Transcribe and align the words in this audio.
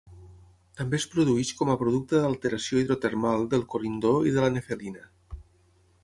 També 0.79 0.97
es 0.99 1.03
produeix 1.09 1.49
com 1.59 1.71
a 1.73 1.75
producte 1.81 2.21
d'alteració 2.23 2.81
hidrotermal 2.83 3.45
del 3.51 3.65
corindó 3.75 4.15
i 4.31 4.33
de 4.39 4.47
la 4.47 4.49
nefelina. 4.55 5.05